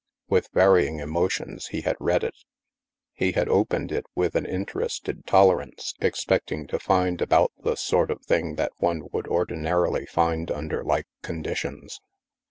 [0.29, 2.33] With varying emotions, he had read it.
[3.13, 8.23] He had opened it with an interested tolerance, expecting to find about the sort of
[8.25, 12.01] thing that one would ordinarily HAVEN 2'jy find under like conditions.